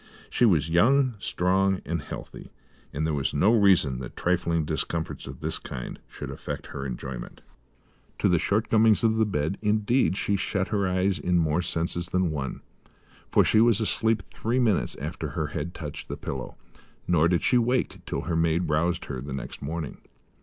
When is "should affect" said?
6.07-6.65